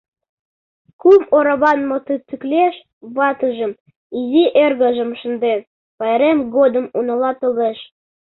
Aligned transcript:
Кум 1.01 1.21
ораван 1.37 1.79
мотоциклеш 1.89 2.75
ватыжым, 3.15 3.71
изи 4.19 4.45
эргыжым 4.63 5.11
шынден, 5.19 5.59
пайрем 5.97 6.39
годым 6.55 6.85
унала 6.97 7.31
толеш. 7.41 7.79